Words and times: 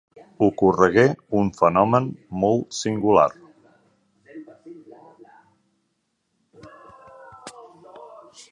Ocorregué 0.45 1.03
un 1.41 1.51
fenomen 1.59 2.07
molt 2.45 2.77
singular. 2.77 3.27